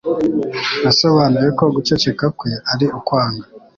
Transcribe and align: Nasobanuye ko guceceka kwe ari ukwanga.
Nasobanuye 0.83 1.49
ko 1.57 1.65
guceceka 1.75 2.25
kwe 2.37 2.51
ari 2.71 2.85
ukwanga. 2.99 3.45